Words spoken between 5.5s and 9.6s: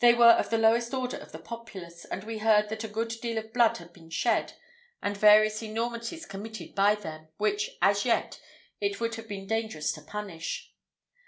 enormities committed by them, which, as yet, it would have been